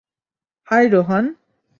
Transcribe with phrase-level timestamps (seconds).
[0.67, 1.25] High, Rohan.